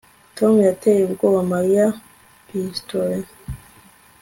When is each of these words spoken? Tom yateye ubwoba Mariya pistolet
Tom 0.37 0.53
yateye 0.67 1.01
ubwoba 1.03 1.39
Mariya 1.53 1.85
pistolet 2.47 3.27